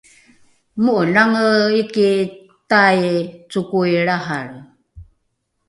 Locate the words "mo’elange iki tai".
0.83-2.99